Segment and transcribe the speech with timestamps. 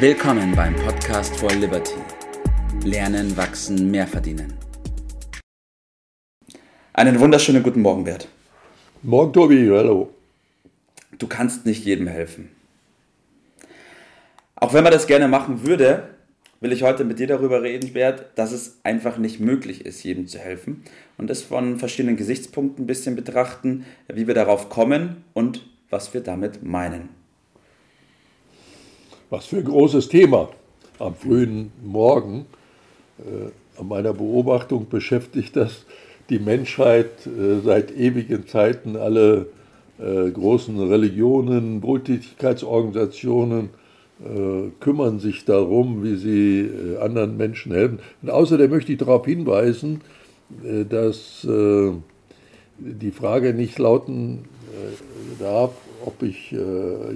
[0.00, 1.96] Willkommen beim Podcast for Liberty.
[2.84, 4.54] Lernen, wachsen, mehr verdienen.
[6.92, 8.28] Einen wunderschönen guten Morgen, Bert.
[9.02, 9.68] Morgen, Tobi.
[9.68, 10.14] Hallo.
[11.18, 12.48] Du kannst nicht jedem helfen.
[14.54, 16.10] Auch wenn man das gerne machen würde,
[16.60, 20.28] will ich heute mit dir darüber reden, Bert, dass es einfach nicht möglich ist, jedem
[20.28, 20.84] zu helfen
[21.16, 26.20] und es von verschiedenen Gesichtspunkten ein bisschen betrachten, wie wir darauf kommen und was wir
[26.20, 27.17] damit meinen.
[29.30, 30.48] Was für ein großes Thema
[30.98, 32.46] am frühen Morgen.
[33.18, 35.84] Äh, an meiner Beobachtung beschäftigt das
[36.30, 39.46] die Menschheit äh, seit ewigen Zeiten, alle
[39.98, 43.70] äh, großen Religionen, Wohltätigkeitsorganisationen,
[44.24, 48.00] äh, kümmern sich darum, wie sie äh, anderen Menschen helfen.
[48.22, 50.00] Und außerdem möchte ich darauf hinweisen,
[50.64, 51.46] äh, dass
[52.78, 54.44] die Frage nicht lauten
[55.40, 55.72] darf,
[56.04, 56.54] ob ich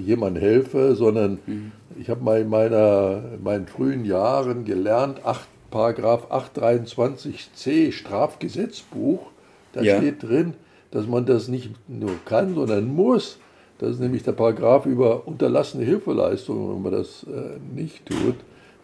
[0.05, 1.71] jemandem helfe, sondern mhm.
[1.99, 9.31] Ich habe mal in, meiner, in meinen frühen Jahren gelernt, 8, Paragraph 823c Strafgesetzbuch,
[9.73, 9.97] da ja.
[9.97, 10.53] steht drin,
[10.91, 13.39] dass man das nicht nur kann, sondern muss.
[13.79, 18.35] Das ist nämlich der Paragraph über unterlassene Hilfeleistungen, wenn man das äh, nicht tut.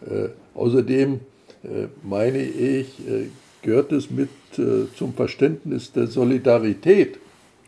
[0.04, 1.20] Äh, außerdem
[1.62, 3.28] äh, meine ich, äh,
[3.62, 7.18] gehört es mit äh, zum Verständnis der Solidarität,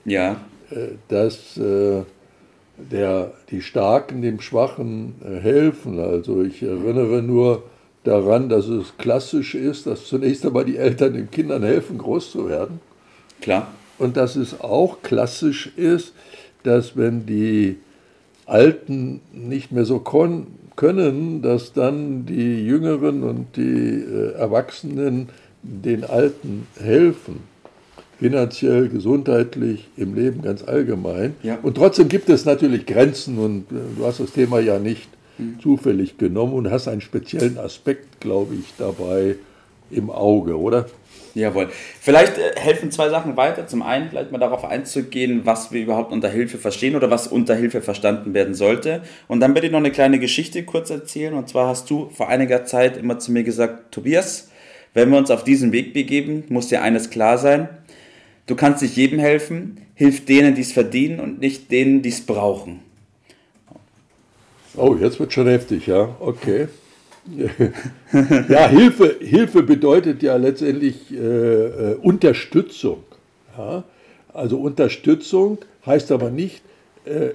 [0.04, 0.40] ja.
[0.70, 1.60] Äh, dass
[2.90, 5.98] der, die Starken dem Schwachen helfen.
[5.98, 7.62] Also ich erinnere nur
[8.04, 12.48] daran, dass es klassisch ist, dass zunächst einmal die Eltern den Kindern helfen, groß zu
[12.48, 12.80] werden.
[13.40, 13.68] Klar.
[13.98, 16.14] Und dass es auch klassisch ist,
[16.62, 17.76] dass wenn die
[18.46, 25.28] Alten nicht mehr so können, dass dann die Jüngeren und die äh, Erwachsenen
[25.62, 27.51] den Alten helfen.
[28.22, 31.34] Finanziell, gesundheitlich, im Leben ganz allgemein.
[31.42, 31.58] Ja.
[31.62, 35.58] Und trotzdem gibt es natürlich Grenzen und äh, du hast das Thema ja nicht mhm.
[35.60, 39.36] zufällig genommen und hast einen speziellen Aspekt, glaube ich, dabei
[39.90, 40.86] im Auge, oder?
[41.34, 41.68] Jawohl.
[42.00, 43.66] Vielleicht äh, helfen zwei Sachen weiter.
[43.66, 47.54] Zum einen vielleicht mal darauf einzugehen, was wir überhaupt unter Hilfe verstehen oder was unter
[47.54, 49.02] Hilfe verstanden werden sollte.
[49.28, 51.34] Und dann werde ich noch eine kleine Geschichte kurz erzählen.
[51.34, 54.50] Und zwar hast du vor einiger Zeit immer zu mir gesagt, Tobias,
[54.94, 57.68] wenn wir uns auf diesen Weg begeben, muss dir eines klar sein.
[58.46, 62.20] Du kannst nicht jedem helfen, hilf denen, die es verdienen und nicht denen, die es
[62.20, 62.80] brauchen.
[64.76, 66.16] Oh, jetzt wird schon heftig, ja.
[66.18, 66.68] Okay.
[68.48, 73.04] ja, Hilfe, Hilfe bedeutet ja letztendlich äh, äh, Unterstützung.
[73.56, 73.84] Ja?
[74.32, 76.62] Also Unterstützung heißt aber nicht,
[77.04, 77.30] äh,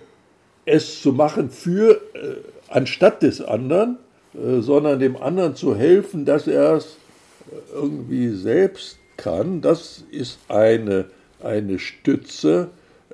[0.65, 2.35] es zu machen für, äh,
[2.67, 3.97] anstatt des anderen,
[4.33, 6.97] äh, sondern dem anderen zu helfen, dass er es
[7.73, 9.61] irgendwie selbst kann.
[9.61, 11.05] Das ist eine,
[11.43, 12.69] eine Stütze.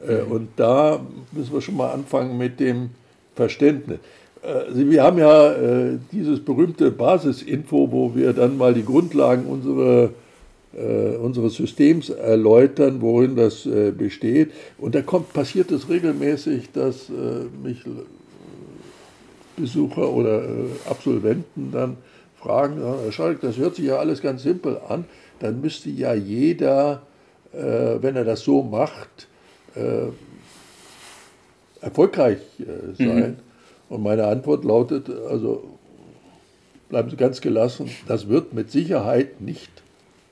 [0.06, 0.32] Äh, mhm.
[0.32, 1.00] Und da
[1.32, 2.92] müssen wir schon mal anfangen mit dem
[3.36, 4.00] Verständnis.
[4.42, 10.10] Also wir haben ja äh, dieses berühmte Basisinfo, wo wir dann mal die Grundlagen unserer,
[10.74, 14.52] äh, unseres Systems erläutern, worin das äh, besteht.
[14.78, 17.86] Und da kommt, passiert es regelmäßig, dass äh, mich
[19.56, 20.50] Besucher oder äh,
[20.90, 21.98] Absolventen dann
[22.44, 25.06] fragen, Herr Schalk, das hört sich ja alles ganz simpel an,
[25.40, 27.02] dann müsste ja jeder,
[27.54, 27.58] äh,
[28.02, 29.28] wenn er das so macht,
[31.82, 32.38] erfolgreich
[32.96, 33.08] sein.
[33.08, 33.36] Mhm.
[33.90, 35.64] Und meine Antwort lautet, also
[36.90, 39.72] bleiben Sie ganz gelassen, das wird mit Sicherheit nicht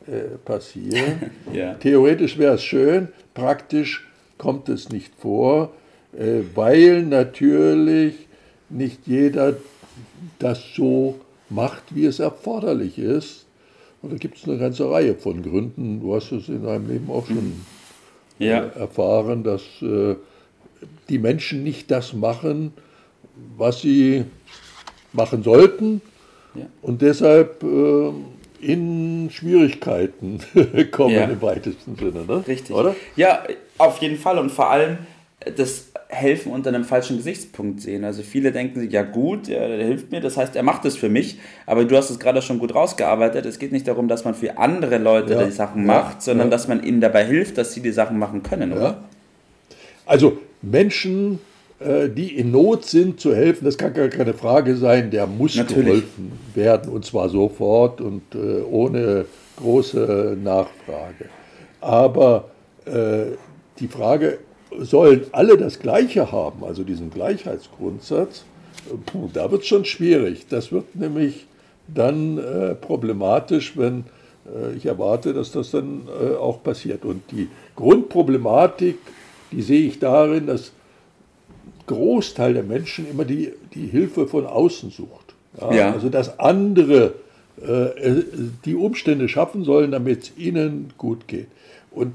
[0.05, 1.31] äh, passieren.
[1.53, 1.73] ja.
[1.73, 4.07] Theoretisch wäre es schön, praktisch
[4.37, 5.71] kommt es nicht vor,
[6.17, 8.27] äh, weil natürlich
[8.69, 9.55] nicht jeder
[10.37, 11.15] das so
[11.51, 13.45] macht, wie es erforderlich ist.
[14.01, 16.01] Und da gibt es eine ganze Reihe von Gründen.
[16.01, 17.61] Du hast es in deinem Leben auch schon
[18.39, 18.63] ja.
[18.63, 20.15] äh, erfahren, dass äh,
[21.09, 22.73] die Menschen nicht das machen,
[23.57, 24.25] was sie
[25.13, 26.01] machen sollten
[26.55, 26.65] ja.
[26.81, 28.11] und deshalb äh,
[28.61, 30.39] in Schwierigkeiten
[30.91, 31.25] kommen ja.
[31.25, 32.25] im weitesten Sinne.
[32.25, 32.43] Ne?
[32.47, 32.75] Richtig.
[32.75, 32.95] Oder?
[33.15, 33.43] Ja,
[33.77, 34.99] auf jeden Fall und vor allem
[35.55, 38.03] das Helfen unter einem falschen Gesichtspunkt sehen.
[38.03, 41.09] Also viele denken sich, ja gut, der, hilft mir, das heißt, er macht es für
[41.09, 43.45] mich, aber du hast es gerade schon gut rausgearbeitet.
[43.45, 45.43] Es geht nicht darum, dass man für andere Leute ja.
[45.43, 48.73] die Sachen macht, sondern dass man ihnen dabei hilft, dass sie die Sachen machen können,
[48.73, 49.03] oder?
[50.05, 51.39] Also Menschen
[51.81, 55.55] äh, die in Not sind, zu helfen, das kann gar keine Frage sein, der muss
[55.55, 55.85] Natürlich.
[55.85, 59.25] geholfen werden und zwar sofort und äh, ohne
[59.57, 61.25] große Nachfrage.
[61.79, 62.51] Aber
[62.85, 63.35] äh,
[63.79, 64.37] die Frage,
[64.85, 68.43] sollen alle das Gleiche haben, also diesen Gleichheitsgrundsatz,
[69.05, 70.47] puh, da wird es schon schwierig.
[70.49, 71.47] Das wird nämlich
[71.87, 74.05] dann äh, problematisch, wenn
[74.45, 77.05] äh, ich erwarte, dass das dann äh, auch passiert.
[77.05, 78.97] Und die Grundproblematik,
[79.51, 80.71] die sehe ich darin, dass
[81.87, 85.35] Großteil der Menschen immer die, die Hilfe von außen sucht.
[85.59, 85.91] Ja, ja.
[85.91, 87.13] Also dass andere
[87.61, 88.23] äh,
[88.65, 91.47] die Umstände schaffen sollen, damit es ihnen gut geht.
[91.91, 92.13] Und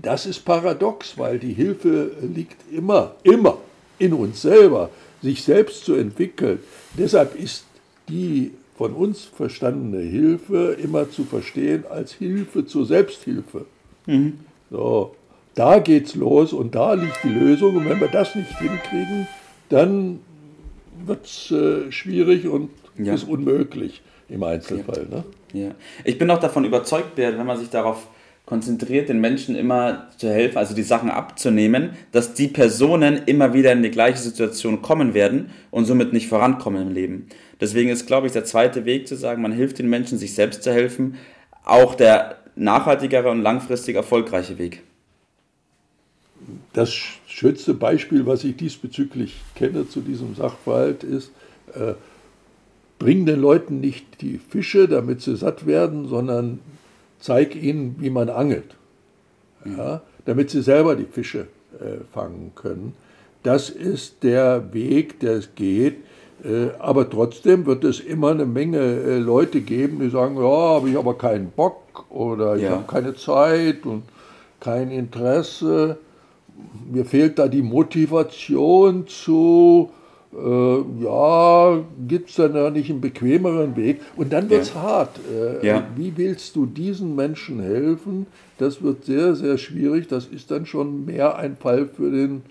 [0.00, 3.58] das ist paradox, weil die Hilfe liegt immer, immer
[3.98, 4.90] in uns selber,
[5.22, 6.60] sich selbst zu entwickeln.
[6.96, 7.64] Deshalb ist
[8.08, 13.66] die von uns verstandene Hilfe immer zu verstehen als Hilfe zur Selbsthilfe.
[14.06, 14.38] Mhm.
[14.70, 15.16] So,
[15.54, 17.76] da geht's los und da liegt die Lösung.
[17.76, 19.26] Und wenn wir das nicht hinkriegen,
[19.68, 20.20] dann
[21.04, 23.14] wird es äh, schwierig und ja.
[23.14, 25.08] ist unmöglich im Einzelfall.
[25.10, 25.16] Ja.
[25.16, 25.24] Ne?
[25.52, 25.74] ja.
[26.04, 28.06] Ich bin auch davon überzeugt, wenn man sich darauf
[28.48, 33.72] konzentriert, den Menschen immer zu helfen, also die Sachen abzunehmen, dass die Personen immer wieder
[33.72, 37.26] in die gleiche Situation kommen werden und somit nicht vorankommen im Leben.
[37.60, 40.62] Deswegen ist, glaube ich, der zweite Weg zu sagen, man hilft den Menschen, sich selbst
[40.62, 41.16] zu helfen,
[41.66, 44.82] auch der nachhaltigere und langfristig erfolgreiche Weg.
[46.72, 46.90] Das
[47.26, 51.32] schönste Beispiel, was ich diesbezüglich kenne zu diesem Sachverhalt, ist,
[51.74, 51.92] äh,
[52.98, 56.60] bring den Leuten nicht die Fische, damit sie satt werden, sondern
[57.18, 58.76] zeig ihnen, wie man angelt,
[59.64, 61.48] ja, damit sie selber die Fische
[61.80, 62.94] äh, fangen können.
[63.42, 65.96] Das ist der Weg, der es geht.
[66.44, 70.90] Äh, aber trotzdem wird es immer eine Menge äh, Leute geben, die sagen, ja, habe
[70.90, 72.70] ich aber keinen Bock oder ich ja.
[72.70, 74.04] habe keine Zeit und
[74.60, 75.98] kein Interesse.
[76.90, 79.90] Mir fehlt da die Motivation zu,
[80.32, 84.00] äh, ja, gibt es dann da nicht einen bequemeren Weg?
[84.16, 84.82] Und dann wird es ja.
[84.82, 85.20] hart.
[85.30, 85.86] Äh, ja.
[85.96, 88.26] Wie willst du diesen Menschen helfen?
[88.58, 90.08] Das wird sehr, sehr schwierig.
[90.08, 92.42] Das ist dann schon mehr ein Fall für den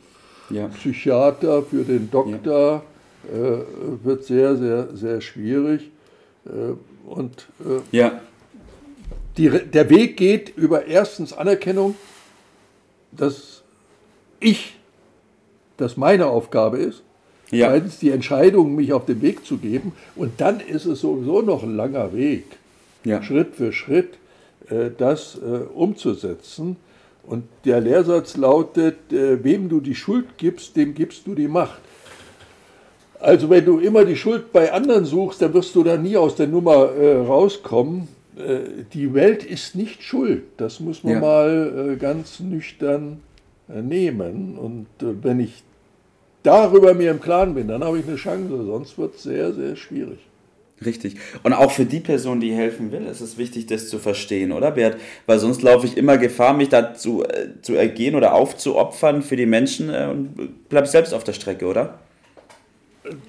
[0.49, 0.67] ja.
[0.69, 2.83] Psychiater, für den Doktor.
[3.31, 5.91] Äh, wird sehr, sehr, sehr schwierig.
[6.45, 6.73] Äh,
[7.07, 8.21] und äh, ja.
[9.37, 11.95] Die, der Weg geht über erstens Anerkennung,
[13.11, 13.61] dass
[14.39, 14.75] ich,
[15.77, 17.03] dass meine Aufgabe ist,
[17.51, 17.69] ja.
[17.69, 19.93] Zweitens die Entscheidung, mich auf den Weg zu geben.
[20.15, 22.45] Und dann ist es sowieso noch ein langer Weg,
[23.03, 23.23] ja.
[23.23, 24.17] Schritt für Schritt,
[24.69, 26.75] äh, das äh, umzusetzen.
[27.23, 31.79] Und der Lehrsatz lautet, äh, wem du die Schuld gibst, dem gibst du die Macht.
[33.19, 36.35] Also wenn du immer die Schuld bei anderen suchst, dann wirst du da nie aus
[36.35, 36.91] der Nummer
[37.25, 38.07] rauskommen.
[38.93, 40.43] die Welt ist nicht schuld.
[40.57, 41.19] Das muss man ja.
[41.19, 43.23] mal ganz nüchtern
[43.67, 44.59] nehmen.
[44.59, 45.63] Und wenn ich
[46.47, 48.65] darüber mir im Klaren bin, dann habe ich eine Chance.
[48.65, 50.19] Sonst wird es sehr, sehr schwierig.
[50.85, 51.15] Richtig.
[51.43, 54.71] Und auch für die Person, die helfen will, ist es wichtig, das zu verstehen, oder
[54.71, 54.97] Bert?
[55.25, 59.47] Weil sonst laufe ich immer Gefahr, mich dazu äh, zu ergehen oder aufzuopfern für die
[59.47, 61.99] Menschen äh, und bleib selbst auf der Strecke, oder?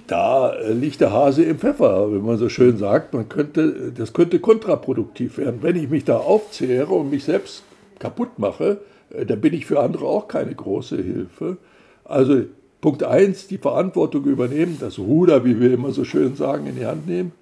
[0.07, 3.13] Da liegt der Hase im Pfeffer, wenn man so schön sagt.
[3.13, 5.59] Man könnte, das könnte kontraproduktiv werden.
[5.61, 7.63] Wenn ich mich da aufzehre und mich selbst
[7.97, 8.81] kaputt mache,
[9.11, 11.57] äh, dann bin ich für andere auch keine große Hilfe.
[12.05, 12.43] Also
[12.81, 16.85] Punkt 1, die Verantwortung übernehmen, das Ruder, wie wir immer so schön sagen, in die
[16.85, 17.33] Hand nehmen.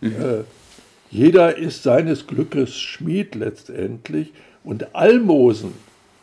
[0.00, 0.12] Mhm.
[0.12, 0.44] Äh,
[1.10, 4.32] jeder ist seines Glückes Schmied letztendlich.
[4.64, 5.72] Und Almosen,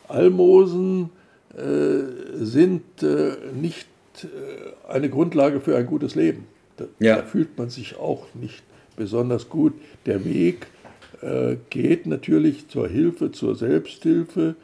[0.08, 1.10] Almosen
[1.56, 3.88] äh, sind äh, nicht
[4.22, 6.46] äh, eine Grundlage für ein gutes Leben.
[6.76, 7.16] Da, ja.
[7.16, 8.62] da, fühlt man sich auch nicht
[8.96, 9.74] besonders gut.
[10.06, 10.66] Der Weg
[11.22, 14.54] äh, geht natürlich zur Hilfe, zur Selbsthilfe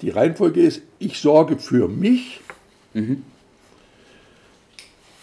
[0.00, 2.40] die Reihenfolge ist, ich sorge für mich
[2.92, 3.22] mhm.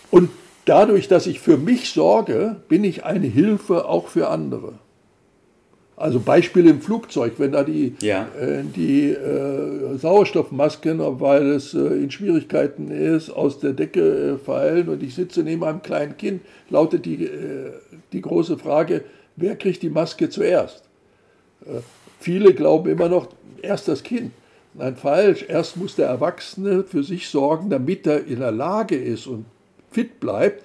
[0.09, 0.29] und
[0.65, 4.74] dadurch, dass ich für mich sorge, bin ich eine Hilfe auch für andere.
[6.01, 8.27] Also Beispiel im Flugzeug, wenn da die, ja.
[8.39, 14.89] äh, die äh, Sauerstoffmasken, weil es äh, in Schwierigkeiten ist, aus der Decke äh, fallen
[14.89, 16.41] und ich sitze neben einem kleinen Kind,
[16.72, 17.74] lautet die, äh,
[18.13, 19.03] die große Frage,
[19.36, 20.84] wer kriegt die Maske zuerst?
[21.65, 21.81] Äh,
[22.19, 23.27] viele glauben immer noch,
[23.62, 24.31] erst das Kind.
[24.73, 25.45] Nein, falsch.
[25.47, 29.45] Erst muss der Erwachsene für sich sorgen, damit er in der Lage ist und
[29.91, 30.63] fit bleibt,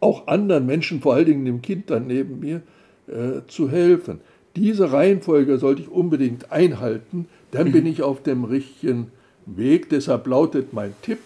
[0.00, 2.62] auch anderen Menschen, vor allen Dingen dem Kind dann neben mir,
[3.06, 4.20] äh, zu helfen.
[4.56, 9.10] Diese Reihenfolge sollte ich unbedingt einhalten, dann bin ich auf dem richtigen
[9.46, 9.88] Weg.
[9.88, 11.18] Deshalb lautet mein Tipp,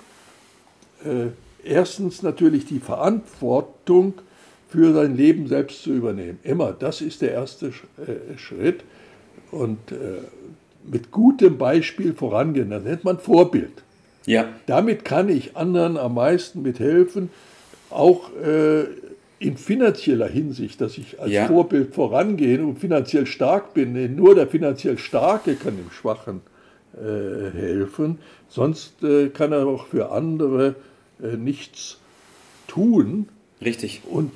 [1.04, 1.28] äh,
[1.64, 4.14] erstens natürlich die Verantwortung
[4.68, 6.38] für sein Leben selbst zu übernehmen.
[6.42, 8.84] Immer, das ist der erste äh, Schritt.
[9.50, 10.20] Und äh,
[10.84, 12.70] mit gutem Beispiel vorangehen.
[12.70, 13.82] Das nennt man Vorbild.
[14.26, 14.48] Ja.
[14.66, 17.30] Damit kann ich anderen am meisten mithelfen,
[17.90, 18.84] auch äh,
[19.38, 21.46] in finanzieller Hinsicht, dass ich als ja.
[21.46, 24.16] Vorbild vorangehe und finanziell stark bin.
[24.16, 26.40] Nur der finanziell Starke kann dem Schwachen
[26.94, 28.18] äh, helfen,
[28.48, 30.74] sonst äh, kann er auch für andere
[31.22, 31.98] äh, nichts
[32.66, 33.28] tun.
[33.62, 34.02] Richtig.
[34.10, 34.32] Und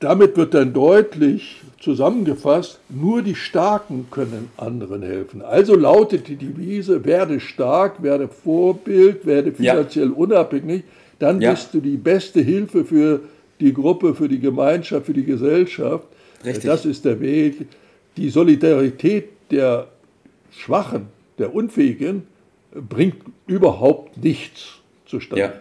[0.00, 5.42] damit wird dann deutlich zusammengefasst, nur die Starken können anderen helfen.
[5.42, 10.14] Also lautet die Devise, werde stark, werde Vorbild, werde finanziell ja.
[10.14, 10.84] unabhängig,
[11.18, 11.50] dann ja.
[11.50, 13.20] bist du die beste Hilfe für
[13.60, 16.06] die Gruppe, für die Gemeinschaft, für die Gesellschaft.
[16.44, 16.64] Richtig.
[16.64, 17.66] Das ist der Weg.
[18.16, 19.88] Die Solidarität der
[20.50, 21.06] Schwachen,
[21.38, 22.24] der Unfähigen,
[22.72, 25.44] bringt überhaupt nichts zustande.
[25.44, 25.52] Ja.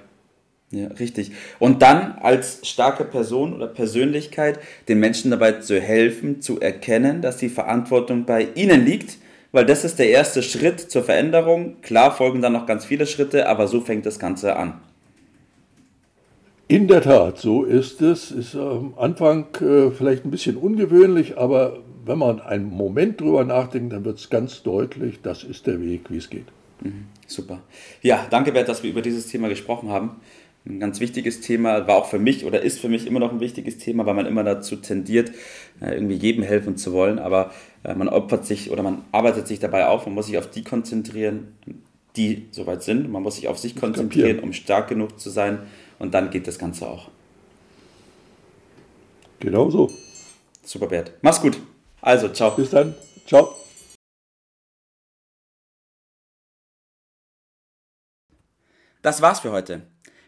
[0.70, 1.32] Ja, richtig.
[1.60, 4.60] Und dann als starke Person oder Persönlichkeit
[4.90, 9.18] den Menschen dabei zu helfen, zu erkennen, dass die Verantwortung bei ihnen liegt,
[9.54, 11.78] weil das ist der erste Schritt zur Veränderung.
[11.82, 14.82] Klar folgen dann noch ganz viele Schritte, aber so fängt das Ganze an.
[16.68, 18.32] In der Tat, so ist es.
[18.32, 23.94] Ist am Anfang äh, vielleicht ein bisschen ungewöhnlich, aber wenn man einen Moment drüber nachdenkt,
[23.94, 26.48] dann wird es ganz deutlich, das ist der Weg, wie es geht.
[26.82, 27.62] Mhm, super.
[28.02, 30.18] Ja, danke Bert, dass wir über dieses Thema gesprochen haben
[30.68, 33.40] ein ganz wichtiges Thema, war auch für mich oder ist für mich immer noch ein
[33.40, 35.32] wichtiges Thema, weil man immer dazu tendiert,
[35.82, 37.52] äh, irgendwie jedem helfen zu wollen, aber
[37.84, 40.64] äh, man opfert sich oder man arbeitet sich dabei auf, man muss sich auf die
[40.64, 41.56] konzentrieren,
[42.16, 45.60] die soweit sind, man muss sich auf sich konzentrieren, um stark genug zu sein
[46.00, 47.10] und dann geht das Ganze auch.
[49.40, 49.90] Genau so.
[50.64, 51.14] Super, Bert.
[51.22, 51.58] Mach's gut.
[52.02, 52.52] Also, ciao.
[52.52, 52.96] Bis dann.
[53.26, 53.56] Ciao.
[59.02, 59.84] Das war's für heute.